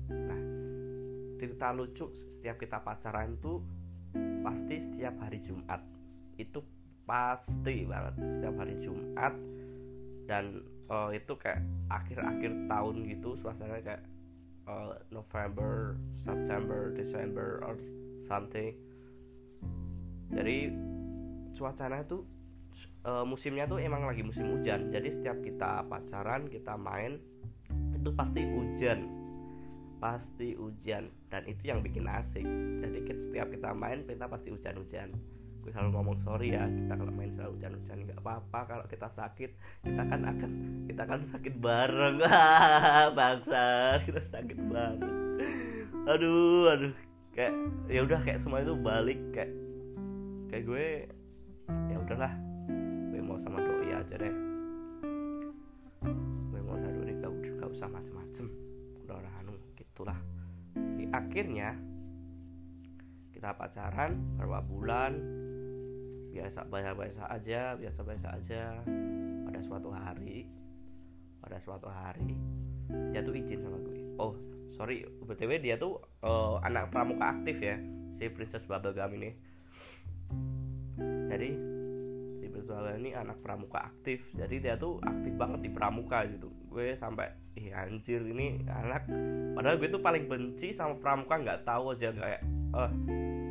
Nah 0.10 0.41
cerita 1.38 1.69
lucu 1.69 2.10
setiap 2.10 2.57
kita 2.57 2.81
pacaran 2.81 3.38
tuh 3.38 3.62
pasti 4.41 4.75
setiap 4.81 5.15
hari 5.22 5.39
Jumat. 5.46 5.81
Itu 6.36 6.60
pasti 7.05 7.86
banget. 7.86 8.13
Setiap 8.19 8.55
hari 8.57 8.75
Jumat. 8.81 9.34
Dan 10.27 10.60
uh, 10.91 11.10
itu 11.12 11.34
kayak 11.39 11.63
akhir-akhir 11.91 12.51
tahun 12.67 12.96
gitu 13.08 13.36
suasana 13.44 13.79
kayak 13.84 14.03
uh, 14.67 14.96
November, 15.12 15.96
September, 16.24 16.91
December 16.96 17.63
or 17.63 17.75
something. 18.27 18.75
Jadi 20.32 20.72
suasana 21.56 22.03
itu 22.03 22.24
uh, 23.08 23.24
musimnya 23.24 23.67
tuh 23.67 23.79
emang 23.79 24.03
lagi 24.08 24.24
musim 24.24 24.60
hujan. 24.60 24.91
Jadi 24.91 25.20
setiap 25.20 25.38
kita 25.44 25.88
pacaran, 25.88 26.51
kita 26.51 26.75
main 26.75 27.20
itu 27.96 28.10
pasti 28.15 28.41
hujan. 28.44 29.00
Pasti 29.98 30.53
hujan 30.53 31.10
dan 31.34 31.41
itu 31.50 31.74
yang 31.74 31.82
bikin 31.82 32.06
asik. 32.06 32.46
Jadi 32.84 32.98
setiap 33.08 33.48
kita 33.50 33.74
main 33.74 34.06
kita 34.06 34.29
pasti 34.29 34.53
hujan-hujan 34.53 35.10
gue 35.67 35.75
selalu 35.75 36.00
ngomong 36.00 36.17
sorry 36.24 36.55
ya 36.55 36.63
kita 36.63 36.95
kalau 36.95 37.12
main 37.12 37.36
selalu 37.36 37.59
hujan-hujan 37.59 38.00
nggak 38.07 38.19
apa-apa. 38.24 38.59
Kalau 38.71 38.86
kita 38.88 39.07
sakit 39.19 39.51
kita 39.83 40.01
kan 40.07 40.21
akan 40.24 40.51
kita 40.88 41.03
kan 41.03 41.19
sakit 41.36 41.53
bareng. 41.59 42.17
Bangsa 43.19 43.65
kita 44.07 44.21
sakit 44.31 44.59
banget 44.71 45.12
aduh 46.07 46.71
aduh. 46.71 46.93
Kayak 47.36 47.53
ya 47.91 48.00
udah 48.07 48.19
kayak 48.24 48.39
semua 48.47 48.63
itu 48.63 48.74
balik. 48.79 49.19
Kayak 49.36 49.51
kayak 50.47 50.63
gue 50.63 50.86
ya 51.91 51.97
udahlah. 52.00 52.33
Gue 53.12 53.19
mau 53.19 53.38
sama 53.43 53.59
doi 53.59 53.91
aja 53.91 54.15
deh. 54.15 54.33
Gue 56.47 56.62
mau 56.63 56.79
sama 56.79 56.95
doi 56.95 57.12
gak, 57.19 57.31
gak 57.59 57.69
usah 57.75 57.91
macem-macem. 57.91 58.47
Udah 59.03 59.19
udah 59.19 59.33
anu 59.43 59.59
gitulah. 59.75 60.15
Di 60.95 61.12
akhirnya 61.12 61.75
kita 63.38 63.53
pacaran 63.53 64.17
beberapa 64.34 64.65
bulan 64.65 65.13
biasa 66.34 66.65
biasa-biasa 66.74 67.24
aja 67.29 67.77
biasa-biasa 67.77 68.27
aja. 68.34 68.63
Pada 69.46 69.62
suatu 69.62 69.94
hari 69.94 70.50
pada 71.38 71.62
suatu 71.62 71.86
hari 71.86 72.34
dia 73.13 73.22
tuh 73.22 73.38
izin 73.38 73.62
sama 73.62 73.77
gue. 73.86 74.17
Oh 74.17 74.34
sorry 74.74 75.06
btw 75.22 75.62
dia 75.62 75.77
tuh 75.77 76.01
uh, 76.25 76.58
anak 76.65 76.89
pramuka 76.89 77.38
aktif 77.38 77.62
ya 77.62 77.77
si 78.17 78.25
Princess 78.34 78.65
Bubblegum 78.65 79.22
ini. 79.22 79.29
Jadi 81.29 81.50
si 82.41 82.46
Princess 82.50 82.98
ini 82.98 83.13
anak 83.13 83.38
pramuka 83.46 83.86
aktif. 83.86 84.17
Jadi 84.34 84.65
dia 84.65 84.82
tuh 84.82 84.98
aktif 85.06 85.38
banget 85.38 85.62
di 85.62 85.70
pramuka 85.70 86.25
gitu. 86.25 86.50
Gue 86.74 86.98
sampai 86.98 87.29
ih 87.53 87.70
anjir 87.70 88.25
ini 88.25 88.65
anak. 88.65 89.06
Padahal 89.53 89.77
gue 89.77 89.94
tuh 89.94 90.01
paling 90.01 90.25
benci 90.25 90.74
sama 90.74 90.98
pramuka 90.98 91.38
nggak 91.38 91.70
tahu 91.70 91.94
aja 91.94 92.10
kayak 92.17 92.41
eh 92.75 92.91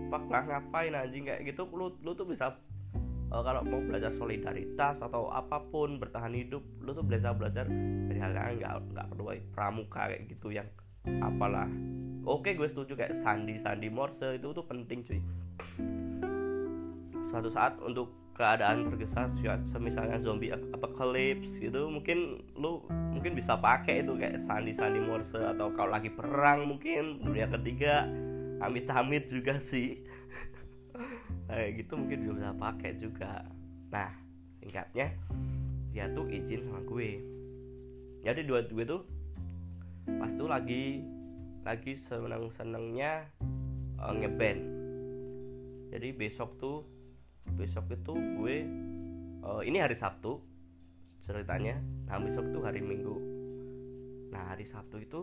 lah 0.07 0.43
ngapain 0.47 0.95
anjing? 0.95 1.29
Kayak 1.29 1.55
gitu 1.55 1.69
lu 1.73 1.93
lu 2.03 2.13
tuh 2.17 2.27
bisa 2.27 2.55
uh, 3.31 3.43
kalau 3.43 3.63
mau 3.67 3.83
belajar 3.83 4.13
solidaritas 4.17 4.97
atau 5.03 5.31
apa 5.31 5.63
pun 5.71 5.99
bertahan 5.99 6.35
hidup 6.35 6.63
lu 6.83 6.95
tuh 6.95 7.05
belajar 7.05 7.35
belajar 7.35 7.67
dari 8.07 8.19
hal 8.19 8.33
yang 8.35 8.59
nggak 8.59 8.75
nggak 8.95 9.07
perlu 9.13 9.25
pramuka 9.55 10.03
kayak 10.11 10.27
gitu 10.31 10.55
yang 10.55 10.69
apalah. 11.23 11.69
Oke 12.27 12.59
gue 12.59 12.67
setuju 12.67 12.99
kayak 12.99 13.23
sandi 13.23 13.63
sandi 13.63 13.87
morse 13.87 14.35
itu 14.35 14.51
tuh 14.51 14.67
penting 14.67 15.07
cuy. 15.07 15.21
Suatu 17.31 17.51
saat 17.55 17.79
untuk 17.83 18.11
keadaan 18.37 18.93
tergesa 18.93 19.33
semisalnya 19.73 20.21
zombie 20.21 20.53
apocalypse 20.53 21.57
gitu 21.57 21.89
mungkin 21.89 22.45
lu 22.53 22.85
mungkin 23.17 23.33
bisa 23.33 23.57
pakai 23.57 24.05
itu 24.05 24.13
kayak 24.13 24.45
sandi 24.45 24.77
sandi 24.77 25.01
morse 25.01 25.41
atau 25.41 25.73
kalau 25.73 25.97
lagi 25.97 26.13
perang 26.13 26.69
mungkin 26.69 27.25
dunia 27.25 27.49
ketiga 27.49 28.05
amit-amit 28.61 29.29
juga 29.29 29.61
sih. 29.61 30.01
Kayak 31.47 31.71
gitu 31.85 31.93
mungkin 32.01 32.19
juga 32.25 32.35
bisa 32.41 32.53
pakai 32.57 32.93
juga. 32.97 33.33
Nah 33.93 34.11
singkatnya 34.61 35.13
dia 35.93 36.09
tuh 36.13 36.27
izin 36.29 36.69
sama 36.69 36.81
gue. 36.85 37.11
Jadi 38.25 38.41
dua 38.45 38.65
gue 38.67 38.85
tuh 38.85 39.03
pas 40.07 40.31
tuh 40.39 40.49
lagi 40.49 41.03
lagi 41.67 41.99
seneng 42.07 42.51
senengnya 42.57 43.27
uh, 44.01 44.15
ngeband. 44.15 44.63
Jadi 45.93 46.09
besok 46.17 46.59
tuh 46.59 46.83
besok 47.55 47.89
itu 47.95 48.15
gue 48.15 48.57
uh, 49.47 49.63
ini 49.63 49.79
hari 49.79 49.95
Sabtu 49.95 50.41
ceritanya. 51.29 51.79
Nah 52.09 52.19
besok 52.23 52.51
tuh 52.51 52.63
hari 52.65 52.81
Minggu. 52.83 53.17
Nah 54.33 54.55
hari 54.55 54.67
Sabtu 54.67 55.01
itu 55.01 55.21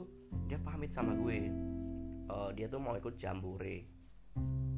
dia 0.47 0.57
pamit 0.61 0.91
sama 0.95 1.13
gue 1.17 1.51
uh, 2.33 2.49
dia 2.57 2.65
tuh 2.65 2.81
mau 2.81 2.97
ikut 2.97 3.15
jambore. 3.21 3.85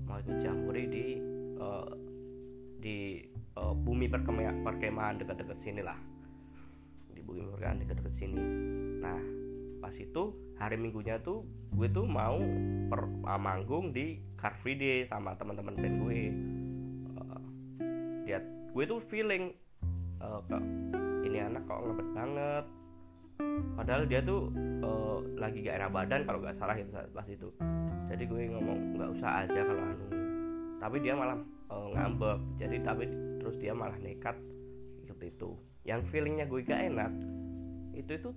Mau 0.06 0.20
ikut 0.20 0.38
jambore 0.44 0.84
di 0.92 1.06
uh, 1.58 1.88
di 2.84 3.24
uh, 3.56 3.72
bumi 3.72 4.12
perkemahan, 4.12 4.62
perkemahan 4.62 5.16
dekat-dekat 5.24 5.58
sini 5.64 5.82
lah. 5.82 5.98
Di 7.16 7.24
bumi 7.24 7.48
perkemahan 7.56 7.80
dekat-dekat 7.80 8.14
sini. 8.20 8.44
Nah 9.00 9.22
pas 9.80 9.96
itu 9.96 10.34
hari 10.58 10.82
minggunya 10.82 11.22
tuh 11.22 11.46
gue 11.78 11.88
tuh 11.94 12.04
mau 12.04 12.42
per, 12.92 13.08
uh, 13.24 13.40
manggung 13.40 13.96
di 13.96 14.20
Car 14.36 14.58
Free 14.60 14.76
Day 14.76 15.08
sama 15.08 15.40
teman-teman 15.40 15.80
band 15.80 15.96
gue. 16.04 16.22
Uh, 17.16 17.40
dia 18.28 18.44
gue 18.76 18.84
tuh 18.84 19.00
feeling 19.08 19.56
uh, 20.20 20.44
ini 21.24 21.40
anak 21.42 21.64
kok 21.66 21.80
ngebet 21.80 22.10
banget 22.12 22.66
padahal 23.76 24.08
dia 24.08 24.24
tuh 24.24 24.50
uh, 24.82 25.20
lagi 25.36 25.62
gak 25.62 25.78
enak 25.78 25.92
badan 25.92 26.22
kalau 26.24 26.40
gak 26.42 26.58
salah 26.58 26.76
itu 26.76 26.92
pas 27.12 27.28
itu. 27.28 27.50
Jadi 28.10 28.24
gue 28.26 28.42
ngomong 28.56 28.96
nggak 28.96 29.10
usah 29.20 29.32
aja 29.44 29.60
kalau 29.62 29.84
anu. 29.84 30.06
Tapi 30.80 30.96
dia 31.04 31.14
malah 31.18 31.38
uh, 31.70 31.88
ngambek. 31.94 32.38
Jadi 32.62 32.78
tapi 32.82 33.04
terus 33.42 33.56
dia 33.60 33.74
malah 33.76 33.98
nekat 34.00 34.38
ikut 35.06 35.20
itu. 35.22 35.50
Yang 35.86 36.02
feelingnya 36.10 36.46
gue 36.50 36.66
gak 36.66 36.82
enak 36.92 37.12
itu 37.96 38.12
itu 38.20 38.30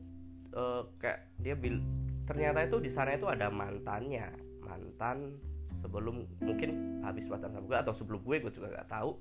uh, 0.54 0.86
kayak 1.02 1.26
dia 1.42 1.58
bil 1.58 1.82
ternyata 2.30 2.62
itu 2.62 2.78
di 2.78 2.90
sana 2.92 3.14
itu 3.14 3.26
ada 3.26 3.48
mantannya. 3.48 4.28
Mantan 4.62 5.32
sebelum 5.80 6.28
mungkin 6.44 7.00
habis 7.00 7.24
pacaran 7.24 7.56
sama 7.56 7.64
gue 7.64 7.78
atau 7.80 7.94
sebelum 7.96 8.20
gue 8.20 8.36
gue 8.42 8.52
juga 8.52 8.68
nggak 8.68 8.90
tahu. 8.90 9.16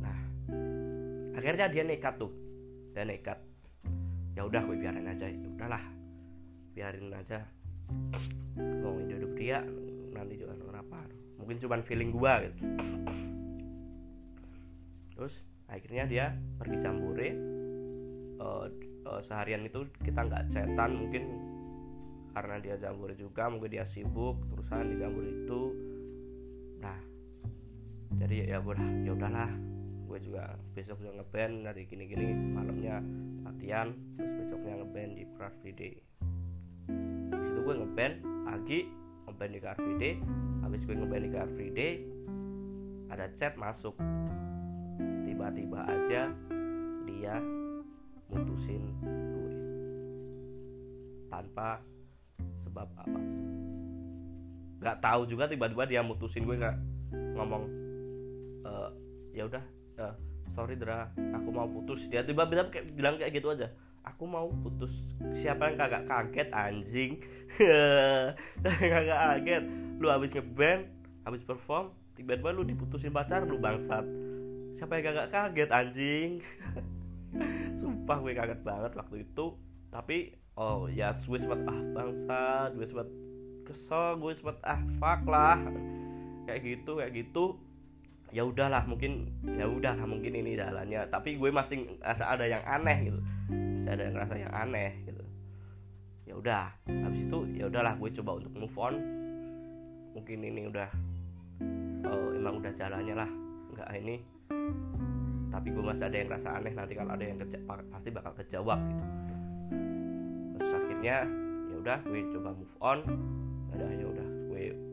Nah 0.00 0.18
akhirnya 1.36 1.68
dia 1.68 1.84
nekat 1.84 2.16
tuh. 2.16 2.32
Dia 2.96 3.04
nekat 3.04 3.51
ya 4.32 4.48
udah 4.48 4.60
gue 4.64 4.76
biarin 4.80 5.08
aja 5.08 5.26
itu. 5.28 5.48
Udahlah. 5.56 5.84
Biarin 6.72 7.12
aja. 7.12 7.44
Mau 8.56 8.96
hidup 9.00 9.32
dia 9.36 9.60
nanti 10.12 10.40
juga 10.40 10.56
kenapa. 10.56 11.04
Mungkin 11.40 11.56
cuma 11.60 11.82
feeling 11.84 12.10
gue 12.12 12.32
gitu. 12.48 12.62
Terus 15.16 15.34
akhirnya 15.68 16.04
dia 16.08 16.26
pergi 16.60 16.76
jambore 16.84 17.28
uh, 18.40 18.66
uh, 19.08 19.20
seharian 19.24 19.64
itu 19.64 19.84
kita 20.04 20.20
nggak 20.24 20.52
cetan 20.52 20.90
mungkin. 20.96 21.24
Karena 22.32 22.56
dia 22.64 22.80
jambore 22.80 23.12
juga 23.16 23.52
mungkin 23.52 23.68
dia 23.68 23.84
sibuk 23.92 24.40
terusan 24.48 24.92
di 24.92 24.96
jambore 25.00 25.28
itu. 25.28 25.62
Nah 26.80 26.98
jadi 28.16 28.56
ya 28.56 28.58
udah 28.60 28.88
ya 29.04 29.12
udahlah 29.12 29.71
gue 30.12 30.28
juga 30.28 30.44
besok 30.76 31.00
juga 31.00 31.24
ngeband 31.24 31.72
dari 31.72 31.88
gini-gini 31.88 32.36
malamnya 32.52 33.00
latihan 33.48 33.96
terus 34.20 34.44
besoknya 34.44 34.84
ngeband 34.84 35.16
di 35.16 35.24
Craft 35.40 35.64
Day. 35.72 35.96
Habis 37.32 37.48
itu 37.48 37.60
gue 37.64 37.74
ngeband 37.80 38.14
pagi 38.44 38.80
ngeband 39.24 39.50
di 39.56 39.60
Car 39.64 39.76
Free 39.80 39.96
Day. 39.96 40.14
Habis 40.60 40.84
gue 40.84 40.94
ngeband 41.00 41.22
di 41.24 41.30
Car 41.32 41.48
Free 41.56 41.72
Day 41.72 41.92
ada 43.08 43.24
chat 43.40 43.56
masuk. 43.56 43.96
Tiba-tiba 45.24 45.80
aja 45.80 46.28
dia 47.08 47.34
mutusin 48.28 48.84
gue 49.00 49.52
tanpa 51.32 51.80
sebab 52.68 52.88
apa. 53.00 53.20
Nggak 54.76 54.98
tahu 55.00 55.20
juga 55.24 55.48
tiba-tiba 55.48 55.88
dia 55.88 56.04
mutusin 56.04 56.44
gue 56.44 56.60
nggak 56.60 56.76
ngomong 57.32 57.64
e, 58.60 58.72
ya 59.40 59.48
udah 59.48 59.64
uh, 59.98 60.14
sorry 60.54 60.76
Dra. 60.76 61.08
Aku 61.40 61.48
mau 61.52 61.68
putus. 61.68 62.00
Dia 62.08 62.24
tiba-tiba 62.24 62.68
kayak 62.68 62.92
bilang 62.96 63.16
kayak 63.18 63.32
gitu 63.36 63.52
aja. 63.52 63.68
Aku 64.06 64.26
mau 64.26 64.50
putus. 64.62 64.90
Siapa 65.40 65.72
yang 65.72 65.76
kagak 65.78 66.04
kaget 66.10 66.48
anjing? 66.50 67.12
Kagak 68.64 69.18
kaget. 69.20 69.64
Lu 70.02 70.06
habis 70.10 70.32
ngeband 70.34 70.82
habis 71.22 71.42
perform 71.46 71.94
tiba-tiba 72.18 72.50
lu 72.50 72.66
diputusin 72.66 73.14
pacar 73.14 73.46
lu 73.46 73.62
bangsat. 73.62 74.02
Siapa 74.78 74.98
yang 74.98 75.04
kagak 75.12 75.28
kaget 75.30 75.70
anjing? 75.70 76.30
Sumpah 77.80 78.18
gue 78.20 78.32
kaget 78.34 78.60
banget 78.66 78.92
waktu 78.98 79.16
itu. 79.22 79.46
Tapi 79.94 80.34
oh 80.58 80.90
ya 80.90 81.14
gue 81.22 81.38
sempet 81.38 81.62
ah 81.70 81.80
bangsat. 81.94 82.68
Gue 82.74 82.86
sempet 82.90 83.08
kesel 83.62 84.18
gue 84.18 84.32
sempet 84.42 84.58
ah 84.66 84.80
fuck 84.98 85.22
lah. 85.30 85.62
Kayak 86.50 86.60
gitu 86.66 86.98
kayak 86.98 87.12
gitu 87.14 87.44
ya 88.32 88.48
udahlah 88.48 88.88
mungkin 88.88 89.28
ya 89.44 89.68
udahlah 89.68 90.08
mungkin 90.08 90.32
ini 90.32 90.56
jalannya. 90.56 91.04
Tapi 91.12 91.36
gue 91.36 91.52
masih 91.52 92.00
rasa 92.00 92.32
ada 92.32 92.48
yang 92.48 92.64
aneh 92.64 93.12
gitu. 93.12 93.20
Masih 93.52 93.92
ada 93.92 94.02
yang 94.08 94.16
rasa 94.16 94.34
yang 94.40 94.52
aneh 94.56 94.90
gitu. 95.04 95.24
Ya 96.24 96.34
udah 96.40 96.64
habis 96.88 97.20
itu 97.28 97.38
ya 97.60 97.68
udahlah 97.68 97.92
gue 98.00 98.10
coba 98.18 98.40
untuk 98.40 98.52
move 98.56 98.76
on. 98.80 98.94
Mungkin 100.16 100.38
ini 100.40 100.68
udah 100.72 100.88
uh, 102.08 102.28
emang 102.32 102.64
udah 102.64 102.72
jalannya 102.72 103.14
lah. 103.14 103.30
Nggak 103.76 103.88
ini. 104.00 104.16
Tapi 105.52 105.68
gue 105.68 105.84
masih 105.84 106.04
ada 106.08 106.16
yang 106.16 106.30
rasa 106.32 106.48
aneh 106.56 106.72
nanti 106.72 106.92
kalau 106.96 107.12
ada 107.12 107.24
yang 107.28 107.36
keja 107.36 107.60
pasti 107.68 108.08
bakal 108.08 108.32
kejawab 108.40 108.80
gitu. 108.88 109.04
Terus 110.56 110.70
akhirnya 110.72 111.16
ya 111.68 111.74
udah 111.76 111.98
gue 112.08 112.20
coba 112.32 112.50
move 112.56 112.76
on. 112.80 112.98
Ada 113.76 113.84
ya 113.92 114.06
udah 114.08 114.41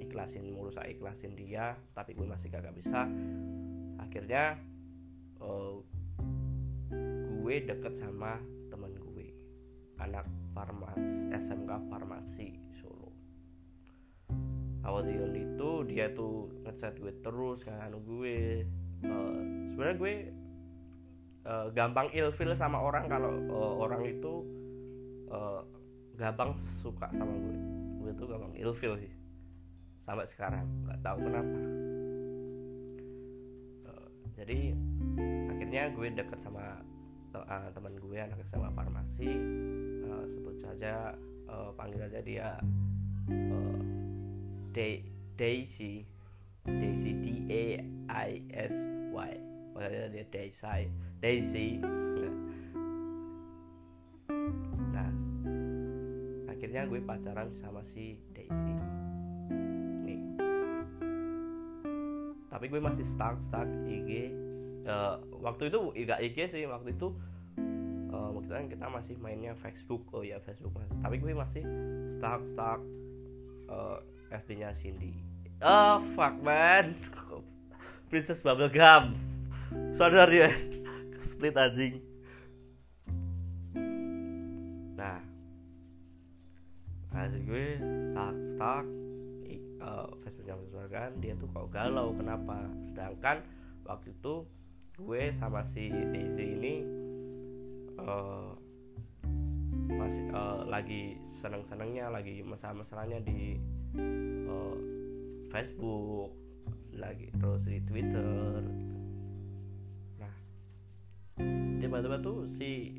ikhlasin 0.10 0.58
mulu 0.58 0.74
saya 0.74 0.89
ikhlasin 0.89 1.38
dia 1.38 1.78
tapi 1.93 2.17
gue 2.17 2.26
masih 2.26 2.50
gak 2.50 2.74
bisa. 2.74 3.06
Akhirnya 4.02 4.58
uh, 5.38 5.78
gue 7.39 7.56
deket 7.62 7.93
sama 8.02 8.41
temen 8.74 8.98
gue 8.98 9.30
anak 10.02 10.26
farmasi 10.58 11.30
SMK 11.30 11.72
farmasi 11.93 12.58
Solo. 12.82 13.13
Awal 14.82 15.13
itu 15.38 15.69
dia 15.86 16.10
tuh 16.17 16.50
ngechat 16.65 16.98
gue 16.98 17.13
terus 17.22 17.62
kan 17.62 17.93
gue 17.93 18.65
uh, 19.06 19.39
sebenarnya 19.78 19.95
gue 20.02 20.13
uh, 21.45 21.67
gampang 21.78 22.10
ilfil 22.17 22.58
sama 22.58 22.82
orang 22.82 23.06
kalau 23.06 23.30
uh, 23.54 23.74
orang 23.86 24.10
itu 24.10 24.41
uh, 25.30 25.62
gampang 26.17 26.58
suka 26.82 27.06
sama 27.13 27.30
gue. 27.30 27.58
Gue 28.02 28.12
tuh 28.17 28.26
gampang 28.26 28.58
ilfil 28.58 28.98
sih 28.98 29.18
sampai 30.10 30.26
sekarang 30.34 30.65
nggak 30.89 31.00
tahu 31.06 31.17
kenapa. 31.22 31.60
Uh, 33.86 34.10
jadi 34.41 34.74
akhirnya 35.54 35.84
gue 35.93 36.08
deket 36.17 36.39
sama 36.41 36.82
uh, 37.38 37.69
teman 37.78 37.93
gue 38.02 38.17
anak 38.17 38.41
SMA 38.50 38.74
farmasi. 38.74 39.32
Uh, 40.10 40.26
sebut 40.34 40.56
saja 40.65 41.13
uh, 41.45 41.69
panggil 41.78 42.02
aja 42.10 42.26
dia 42.26 42.58
uh, 43.30 43.80
Daisy. 44.74 46.10
Daisy 46.65 47.12
D 47.22 47.26
A 47.54 47.65
I 48.26 48.41
S 48.50 48.74
Y. 49.13 49.32
Makanya 49.78 50.10
dia 50.10 50.26
Daisy 50.34 50.89
Daisy. 51.22 51.69
Nah 54.89 55.12
akhirnya 56.50 56.89
gue 56.89 56.98
pacaran 57.06 57.54
sama 57.62 57.86
si 57.93 58.17
Daisy 58.34 58.98
tapi 62.60 62.76
gue 62.76 62.84
masih 62.84 63.08
stuck 63.15 63.39
stuck 63.48 63.63
IG 63.88 64.36
uh, 64.84 65.15
waktu 65.39 65.72
itu 65.72 65.80
gak 66.04 66.19
IG 66.19 66.38
sih 66.52 66.67
waktu 66.67 66.91
itu 66.91 67.15
uh, 68.12 68.36
waktu 68.36 68.52
itu 68.52 68.76
kita 68.76 68.86
masih 68.91 69.15
mainnya 69.24 69.56
Facebook. 69.63 70.04
Oh 70.12 70.28
ya 70.28 70.43
Facebook 70.43 70.76
mas. 70.76 70.91
Tapi 71.00 71.24
gue 71.24 71.32
masih 71.32 71.63
stuck 72.19 72.43
stuck 72.52 72.84
uh, 73.72 74.04
FB 74.28 74.60
nya 74.60 74.76
Cindy. 74.84 75.15
Oh 75.63 76.04
fuck 76.19 76.36
man. 76.43 77.00
Princess 78.12 78.43
Bubblegum. 78.43 79.15
Sadar 79.95 80.28
ya 80.28 80.52
split 81.32 81.56
anjing. 81.56 82.04
Nah. 85.00 85.24
Hasil 87.15 87.39
gue 87.48 87.80
stuck 88.12 88.36
stuck 88.60 88.86
uh, 89.82 90.08
Facebook 90.24 90.89
kan 90.89 91.12
dia 91.22 91.36
tuh 91.38 91.48
kok 91.52 91.70
galau 91.72 92.15
kenapa? 92.15 92.65
Sedangkan 92.92 93.44
waktu 93.86 94.12
itu 94.13 94.46
gue 95.00 95.24
sama 95.39 95.63
si 95.72 95.88
Daisy 95.89 96.46
ini 96.60 96.74
uh, 98.00 98.52
masih 99.89 100.26
uh, 100.36 100.62
lagi 100.68 101.15
seneng-senengnya 101.39 102.12
lagi 102.12 102.44
mesra-mesranya 102.44 103.24
di 103.24 103.56
uh, 104.50 104.76
Facebook 105.54 106.36
lagi 106.98 107.32
terus 107.39 107.62
di 107.63 107.80
Twitter. 107.88 108.60
Nah 110.20 110.36
tiba-tiba 111.80 112.18
tuh 112.20 112.50
si 112.60 112.92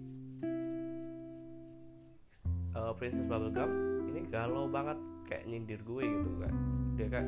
Princess 3.01 3.25
Bubblegum 3.29 3.71
ini 4.13 4.29
galau 4.29 4.69
banget 4.69 4.99
kayak 5.31 5.47
nyindir 5.47 5.81
gue 5.87 6.03
gitu 6.03 6.31
kan. 6.43 6.55
Dia 6.99 7.09
kan 7.09 7.27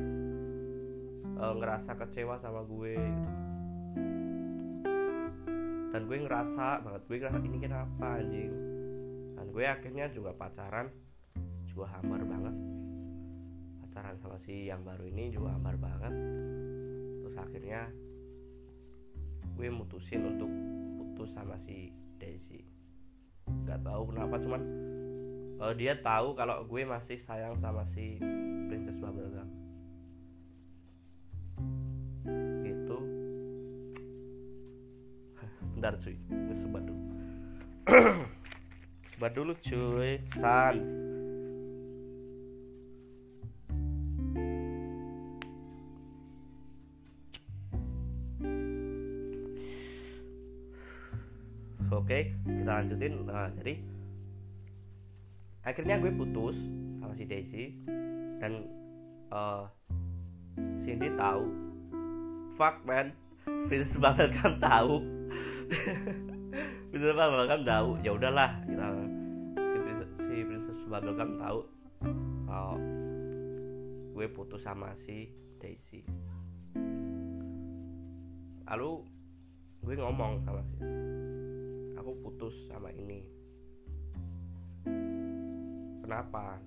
uh, 1.39 1.53
ngerasa 1.55 1.91
kecewa 1.95 2.35
sama 2.43 2.67
gue 2.67 2.93
gitu. 2.99 3.31
dan 5.93 6.09
gue 6.09 6.25
ngerasa 6.25 6.81
banget 6.81 7.01
gue 7.05 7.17
ngerasa 7.21 7.37
ini 7.45 7.57
kenapa 7.61 8.17
anjing? 8.17 8.51
Dan 9.37 9.45
gue 9.53 9.61
akhirnya 9.61 10.09
juga 10.09 10.33
pacaran 10.33 10.89
juga 11.69 11.85
hambar 11.93 12.25
banget. 12.25 12.55
Pacaran 13.85 14.17
sama 14.17 14.41
si 14.41 14.73
yang 14.73 14.81
baru 14.81 15.05
ini 15.05 15.29
juga 15.29 15.53
hambar 15.53 15.77
banget. 15.77 16.13
Terus 17.21 17.35
akhirnya 17.37 17.93
gue 19.53 19.67
mutusin 19.69 20.25
untuk 20.33 20.49
putus 20.97 21.29
sama 21.37 21.61
si 21.61 21.93
Daisy. 22.17 22.65
Nggak 23.45 23.85
tahu 23.85 24.01
kenapa 24.09 24.41
cuman 24.41 24.61
uh, 25.63 25.71
dia 25.71 25.95
tahu 26.03 26.35
kalau 26.35 26.67
gue 26.67 26.83
masih 26.83 27.23
sayang 27.23 27.55
sama 27.63 27.87
si 27.95 28.19
Princess 28.67 28.99
Bubblegum. 28.99 29.49
Gitu 32.67 32.97
bentar 35.79 35.95
cuy. 36.03 36.15
Gue 36.27 36.55
sebat 36.59 36.83
dulu. 36.83 37.01
Sebat 39.15 39.31
dulu 39.31 39.51
cuy. 39.63 40.19
Sans 40.35 41.03
oke 51.93 52.19
kita 52.43 52.71
lanjutin. 52.83 53.13
Nah, 53.23 53.47
jadi 53.63 53.79
akhirnya 55.63 55.95
gue 55.99 56.11
putus 56.11 56.59
sama 56.99 57.15
si 57.15 57.23
Daisy 57.23 57.71
dan 58.43 58.67
uh, 59.31 59.63
Cindy 60.83 61.09
tahu. 61.15 61.43
Fuck 62.59 62.83
man. 62.83 63.15
Banget 63.97 64.29
kan 64.39 64.59
tahu. 64.59 64.99
Prince 66.91 67.15
banget 67.15 67.45
kan 67.49 67.61
tahu. 67.63 67.89
Ya 68.03 68.11
udahlah 68.13 68.51
kita 68.67 68.87
si 69.55 69.77
Princess, 69.79 70.11
si 70.19 70.35
Princess 70.43 70.79
tahu. 71.39 71.59
Kalau 72.45 72.75
gue 74.13 74.27
putus 74.35 74.61
sama 74.61 74.93
si 75.07 75.31
Daisy. 75.57 76.03
Lalu 78.67 78.91
gue 79.83 79.95
ngomong 79.99 80.43
sama 80.43 80.61
si 80.67 80.75
aku 81.99 82.11
putus 82.19 82.55
sama 82.67 82.91
ini 82.91 83.23
kenapa? 86.03 86.59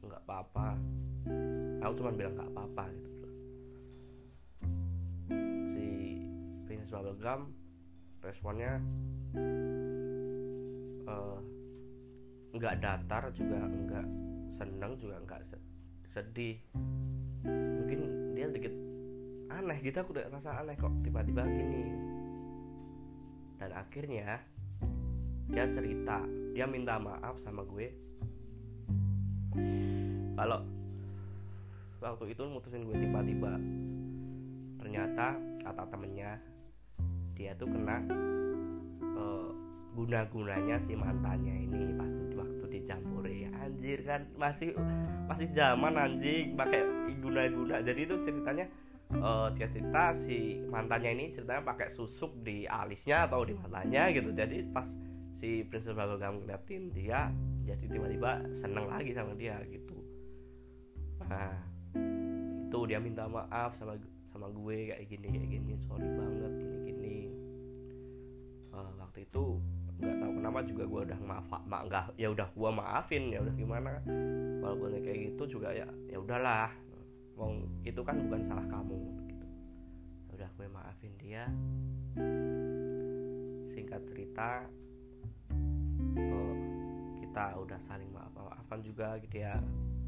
Nggak 0.00 0.22
apa-apa. 0.24 0.68
Aku 1.84 1.92
cuma 2.00 2.10
bilang 2.16 2.32
nggak 2.40 2.50
apa-apa 2.56 2.84
gitu. 2.96 3.28
Si 5.76 5.88
Princess 6.64 6.90
Bubblegum 6.96 7.52
responnya 8.24 8.80
uh, 11.04 11.38
nggak 12.56 12.74
datar 12.80 13.28
juga 13.36 13.60
nggak 13.68 14.06
seneng 14.56 14.92
juga 14.96 15.16
nggak 15.28 15.40
sedih. 16.16 16.56
Mungkin 17.44 18.00
dia 18.32 18.48
sedikit 18.48 18.74
aneh 19.52 19.78
gitu 19.84 20.00
aku 20.00 20.16
udah 20.16 20.32
rasa 20.32 20.64
aneh 20.64 20.76
kok 20.80 20.92
tiba-tiba 21.04 21.44
gini. 21.44 21.82
Dan 23.60 23.76
akhirnya 23.76 24.40
dia 25.52 25.64
cerita 25.76 26.24
dia 26.56 26.64
minta 26.64 26.96
maaf 26.96 27.36
sama 27.44 27.66
gue 27.66 27.90
kalau 30.38 30.60
waktu 32.00 32.24
itu 32.32 32.42
mutusin 32.48 32.86
gue 32.88 32.96
tiba-tiba 32.96 33.52
ternyata 34.80 35.36
kata 35.60 35.84
temennya 35.92 36.40
dia 37.36 37.52
tuh 37.56 37.68
kena 37.68 38.04
uh, 39.00 39.48
guna-gunanya 39.96 40.80
si 40.88 40.96
mantannya 40.96 41.54
ini 41.68 41.82
pas 41.96 42.12
waktu 42.40 42.66
di 42.72 42.80
Jambore 42.88 43.48
anjir 43.60 43.98
kan 44.06 44.24
masih 44.36 44.72
masih 45.28 45.48
zaman 45.52 45.94
anjing 45.96 46.56
pakai 46.56 46.80
guna-guna. 47.20 47.84
Jadi 47.84 48.00
itu 48.08 48.16
ceritanya 48.24 48.66
uh, 49.20 49.48
dia 49.54 49.68
cerita 49.72 50.16
si 50.24 50.60
mantannya 50.68 51.10
ini 51.16 51.24
ceritanya 51.36 51.62
pakai 51.64 51.92
susuk 51.96 52.32
di 52.44 52.64
alisnya 52.64 53.28
atau 53.28 53.44
di 53.44 53.54
matanya 53.56 54.08
gitu. 54.12 54.32
Jadi 54.32 54.64
pas 54.72 54.86
si 55.40 55.64
Princess 55.64 55.96
Bubblegum 55.96 56.44
ngeliatin 56.44 56.92
dia 56.92 57.32
jadi 57.64 57.84
tiba-tiba 57.88 58.44
seneng 58.60 58.86
lagi 58.92 59.16
sama 59.16 59.32
dia 59.40 59.56
gitu. 59.72 59.96
Nah 61.24 61.56
itu 62.70 62.78
dia 62.86 63.00
minta 63.00 63.24
maaf 63.26 63.74
sama 63.80 63.96
sama 64.30 64.46
gue 64.52 64.94
kayak 64.94 65.08
gini 65.10 65.26
kayak 65.32 65.48
gini 65.48 65.74
sorry 65.88 66.06
banget 66.12 66.52
gini 66.60 66.78
gini. 66.86 67.16
Uh, 68.70 68.92
waktu 69.00 69.24
itu 69.26 69.58
nggak 70.00 70.16
tahu 70.16 70.32
kenapa 70.38 70.58
juga 70.64 70.84
gue 70.86 71.00
udah 71.08 71.20
maaf 71.24 71.48
mak 71.66 71.82
nggak 71.88 72.04
ya 72.16 72.28
udah 72.32 72.48
gue 72.52 72.70
maafin 72.72 73.22
ya 73.32 73.38
udah 73.42 73.54
gimana 73.56 74.00
walaupun 74.60 74.96
kayak 75.02 75.18
gitu 75.34 75.58
juga 75.58 75.72
ya 75.72 75.88
ya 76.12 76.20
udahlah. 76.20 76.68
Mau 77.40 77.56
itu 77.88 78.00
kan 78.04 78.20
bukan 78.28 78.44
salah 78.44 78.66
kamu 78.68 78.96
gitu. 79.32 79.46
Ya 80.28 80.30
udah 80.36 80.50
gue 80.52 80.66
maafin 80.68 81.12
dia. 81.16 81.44
Singkat 83.72 84.04
cerita 84.12 84.68
uh, 86.18 86.54
kita 87.22 87.44
udah 87.60 87.78
saling 87.86 88.10
maaf 88.10 88.32
maafan 88.34 88.80
juga 88.82 89.18
gitu 89.22 89.42
ya 89.42 89.58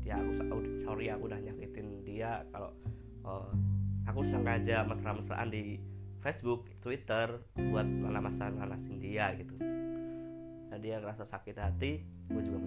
dia 0.02 0.18
aku 0.18 0.58
sorry 0.82 1.06
aku 1.14 1.30
udah 1.30 1.38
nyakitin 1.38 2.02
dia 2.02 2.42
kalau 2.50 2.70
uh, 3.22 3.50
aku 4.10 4.26
sengaja 4.30 4.82
mesra-mesraan 4.82 5.50
di 5.50 5.78
Facebook, 6.22 6.70
Twitter 6.78 7.42
buat 7.58 7.82
mana 7.82 8.22
masa 8.22 8.46
nganasin 8.54 8.96
dia 9.02 9.34
gitu. 9.34 9.58
Dan 10.70 10.78
dia 10.78 11.02
ngerasa 11.02 11.26
sakit 11.26 11.56
hati, 11.58 12.06
gue 12.30 12.42
juga 12.46 12.61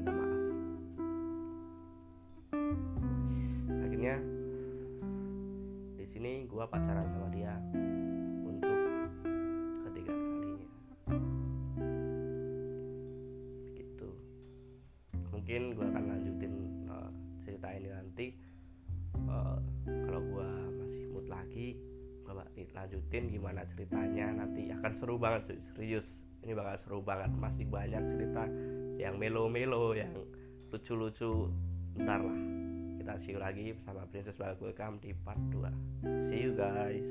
seru 25.15 25.23
banget 25.31 25.47
cuy 25.47 25.59
serius. 25.71 26.07
Ini 26.43 26.51
bakal 26.59 26.75
seru 26.83 26.99
banget 26.99 27.31
masih 27.39 27.63
banyak 27.71 28.03
cerita 28.03 28.43
yang 28.99 29.15
melo-melo 29.15 29.95
yang 29.95 30.11
lucu-lucu. 30.75 31.47
Ntar 31.95 32.19
lah 32.19 32.39
kita 32.99 33.15
see 33.23 33.39
lagi 33.39 33.71
bersama 33.79 34.03
Princess 34.11 34.35
Welcome 34.59 34.99
di 34.99 35.15
part 35.23 35.39
2 35.55 36.03
see 36.27 36.43
you 36.43 36.51
guys 36.51 37.07